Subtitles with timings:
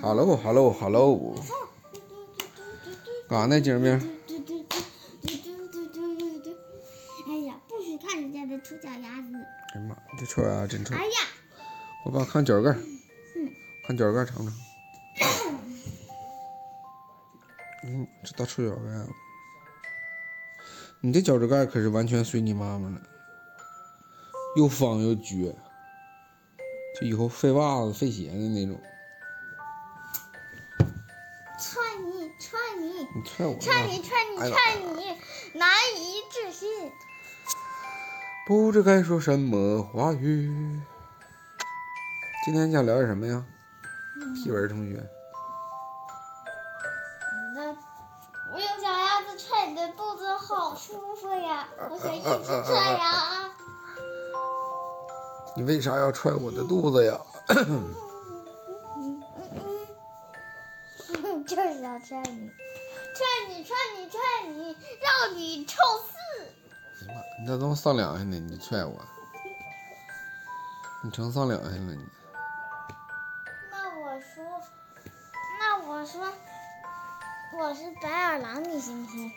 [0.00, 1.34] Hello，Hello，Hello，
[3.28, 3.92] 干啥呢，精明？
[7.26, 9.34] 哎呀，不许看人家的臭脚丫子！
[9.74, 10.94] 哎呀妈，这臭丫真臭！
[10.94, 11.12] 哎呀，
[12.06, 12.74] 我爸看脚盖，
[13.86, 14.46] 看脚盖尝尝。
[17.84, 19.06] 嗯，这大臭脚盖，
[21.02, 22.98] 你这脚趾盖可是完全随你妈妈了，
[24.56, 25.54] 又方又撅，
[26.98, 28.80] 就以后废袜子、废鞋的那种。
[32.94, 35.18] 你，你踹我踹你，踹你，踹你，
[35.58, 36.92] 难以置信。
[38.46, 40.80] 不知该说什么话语。
[42.44, 43.44] 今天想聊点什么呀？
[44.34, 45.02] 屁文同学，
[48.52, 51.66] 我用脚丫子踹你的肚子，好舒服呀！
[51.90, 53.50] 我想一直踹呀。
[55.56, 57.18] 你为啥要踹我的肚子呀？
[61.46, 62.50] 就是要踹你，
[63.14, 65.76] 踹你，踹你，踹你，让你臭
[66.08, 66.14] 死！
[67.40, 68.38] 你咋这么丧良心呢？
[68.38, 69.00] 你踹我，
[71.02, 72.04] 你成丧良心了你。
[73.70, 74.44] 那我说，
[75.60, 76.32] 那我说，
[77.56, 79.30] 我是白眼狼，你信不信？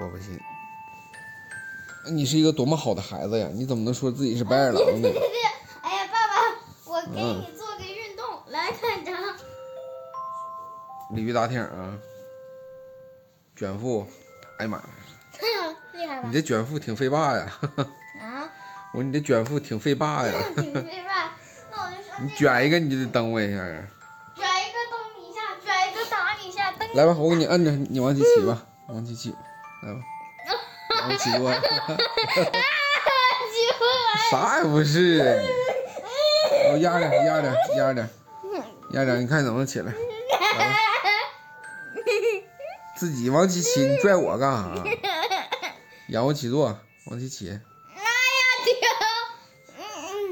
[0.00, 0.40] 我不信。
[2.12, 3.48] 你是一个多么好的孩子呀！
[3.52, 5.08] 你怎么能说自己是白眼狼呢？
[5.82, 9.12] 哎呀，爸爸，我给你做个运动，来看着。
[11.10, 11.98] 鲤鱼打挺啊，
[13.56, 14.06] 卷腹。
[14.58, 14.84] 哎呀妈呀，
[15.92, 16.32] 厉害吧你？
[16.32, 17.52] 这卷腹挺费霸呀！
[18.20, 18.48] 啊，
[18.92, 20.32] 我说你这卷腹挺费霸呀！
[20.54, 21.30] 挺厉害。
[21.70, 23.82] 那我就说你卷一个你就得蹬我一下啊！
[24.36, 26.88] 卷一个蹬你一下，卷一个打你一下，蹬。
[26.94, 29.34] 来吧，我给你摁着，你往起起吧，往起起，
[29.82, 30.00] 来吧，
[31.02, 31.52] 往起坐。
[31.52, 31.58] 机
[33.78, 33.84] 会
[34.30, 35.20] 啥也不是，
[36.72, 38.08] 我压着，压着，压着，
[38.92, 39.92] 压着，你看怎么起来？
[40.58, 40.74] 来吧
[43.04, 44.82] 自己往起起，你拽我干啥？
[46.08, 46.74] 仰卧起坐，
[47.04, 47.60] 往起起，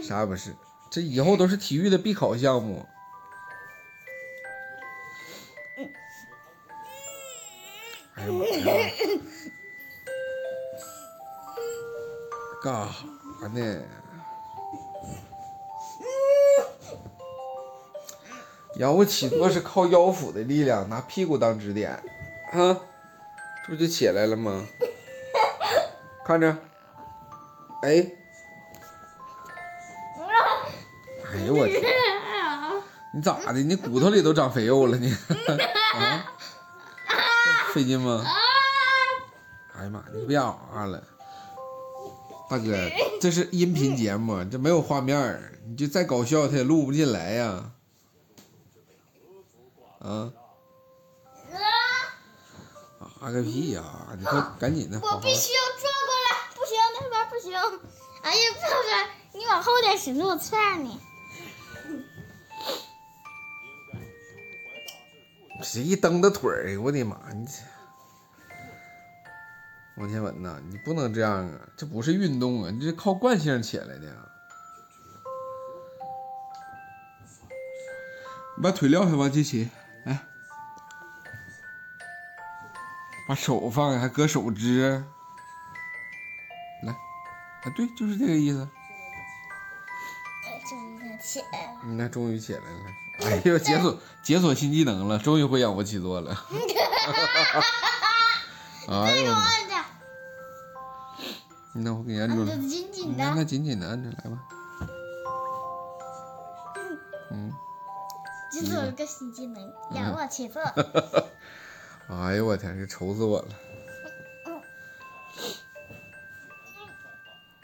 [0.02, 0.56] 啥也不是，
[0.90, 2.86] 这以后都是体育的必考项目。
[8.14, 8.90] 哎呀妈呀！
[12.62, 13.82] 干啥呢？
[18.76, 22.02] 仰卧起坐是靠腰腹的力量，拿屁股当支点，
[22.52, 22.80] 啊，
[23.66, 24.66] 这不就起来了吗？
[26.24, 26.56] 看着，
[27.82, 27.88] 哎，
[31.32, 31.82] 哎呦我天，
[33.14, 33.60] 你咋的？
[33.60, 35.10] 你骨头里都长肥肉了你？
[35.12, 36.24] 啊，
[37.72, 38.24] 费劲吗？
[39.76, 41.02] 哎呀妈，你别啊了。
[42.50, 42.76] 大哥，
[43.18, 47.72] 这是音频节目，这没有画面，你就再搞笑，他也录不进来呀。
[50.00, 50.30] 啊！
[53.22, 53.80] 啊个屁呀！
[54.18, 57.54] 你快赶紧的，我必须要转过来，不行，那边不行。
[58.22, 58.74] 哎呀，爸爸，
[59.32, 60.98] 你往后点使劲，我踹你。
[65.62, 67.16] 谁一蹬的腿儿，我的妈！
[67.32, 67.52] 你这
[69.98, 71.60] 王天文呐，你不能这样啊！
[71.76, 74.28] 这不是运动啊，你这是靠惯性起来的啊。
[78.56, 79.68] 你把腿撂下，往起起，
[83.26, 85.04] 把手放下，还搁手指，
[86.82, 86.96] 来，啊，
[87.76, 88.68] 对，就是这个意思。
[90.44, 91.78] 哎，就是他起来了。
[91.84, 92.66] 嗯那终于起来了，
[93.30, 96.36] 哎呦，解锁解锁新技能了，终于会仰卧起坐了。
[98.88, 99.32] 哎呦，
[101.74, 104.38] 那我给你按住了紧紧的那的，紧紧的按着来吧。
[107.30, 107.50] 嗯，
[108.52, 110.62] 解锁一个新技能，仰卧起坐。
[112.20, 113.48] 哎呦我天，这愁死我了！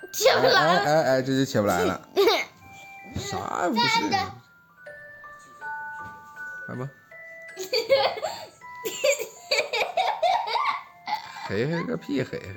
[0.01, 0.81] 哎起不来了。
[0.81, 2.01] 哎哎哎，这就起不来了，
[3.17, 3.81] 啥也不是。
[6.67, 6.89] 来吧。
[11.49, 12.49] 嘿嘿个屁，嘿嘿，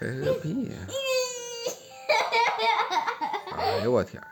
[0.00, 0.72] 嘿嘿个屁呀！
[3.56, 4.22] 哎呦我天！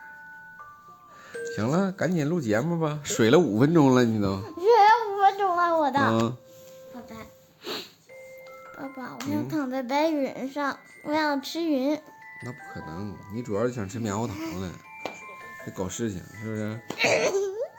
[1.55, 4.41] 行了，赶紧录节目吧，水了五分钟了，你都。
[5.81, 6.37] 爸爸，
[8.77, 11.99] 爸爸，我想躺在白云上，我想吃云。
[12.43, 14.71] 那不可能，你主要是想吃棉花糖了，
[15.65, 16.79] 得搞事情，是不是？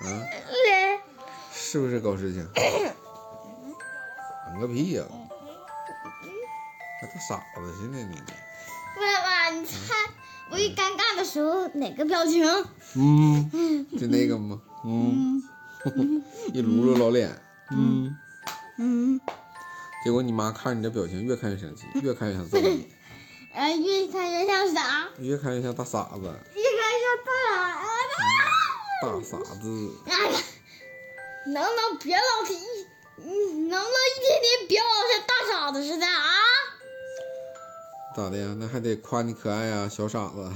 [0.04, 0.26] 嗯，
[1.52, 2.44] 是不是搞事情？
[4.50, 5.04] 整个屁呀、
[7.00, 8.16] 还当傻子似的你。
[8.96, 9.94] 爸爸，你猜
[10.50, 12.44] 我一尴尬的时候哪个表情？
[12.94, 14.60] 嗯，就那个吗？
[14.84, 15.42] 嗯，
[16.52, 17.30] 一撸撸老脸，
[17.74, 18.16] 嗯
[18.78, 19.20] 嗯，
[20.04, 22.92] 结果你妈看你这表情，越看越生气， 越看越想揍你，
[23.54, 25.08] 呃， 越看越像啥？
[25.18, 27.32] 越看越像大傻子，越看越像大
[29.22, 29.64] 傻子大傻子。
[31.44, 32.54] 能不能别老提，
[33.18, 36.30] 嗯，能不能一天天别老像大傻子似的啊？
[38.16, 38.54] 咋的呀？
[38.58, 40.52] 那还得夸你可爱呀，小傻子。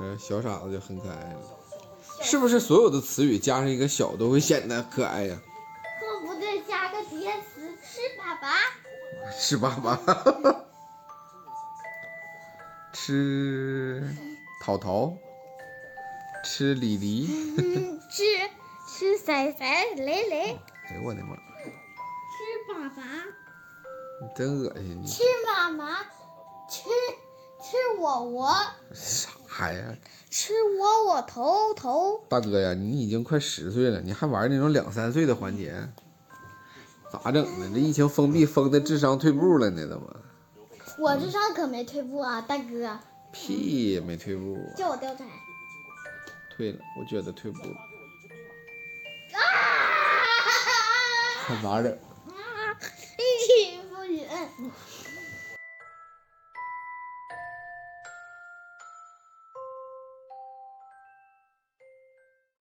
[0.00, 1.40] 嗯，小傻子就很可爱了。
[2.26, 5.38] 是不是所有的词语加上一个小都会显得可爱呀？
[6.00, 8.50] 或不对，加个叠词，吃粑粑。
[9.38, 10.56] 吃粑粑，
[12.92, 14.02] 吃
[14.60, 15.16] 桃桃，
[16.44, 16.98] 吃李
[18.10, 18.24] 吃
[18.88, 19.64] 吃仔仔
[19.94, 20.58] 雷雷，
[20.88, 21.36] 哎呦我的妈！
[21.36, 22.42] 吃
[22.74, 22.98] 粑粑，
[24.20, 25.06] 你真恶心你！
[25.06, 26.02] 吃妈妈，
[26.68, 26.82] 吃
[27.62, 28.52] 吃我我，
[28.92, 29.96] 啥呀？
[30.38, 35.72] 吃窝窝头头大哥呀，你已经快十岁了，你还玩那种两三岁的环节？
[37.10, 37.70] 咋整的？
[37.70, 39.88] 这疫情封闭封的，智商退步了呢。
[39.88, 40.14] 怎么
[40.98, 42.42] 我智商可没退步啊？
[42.42, 42.98] 大哥
[43.32, 45.26] 屁也没退步，叫我貂蝉
[46.54, 47.60] 退了，我觉得退步。